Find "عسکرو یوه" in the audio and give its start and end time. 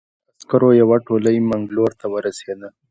0.37-0.97